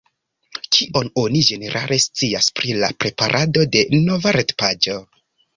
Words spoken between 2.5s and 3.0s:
pri la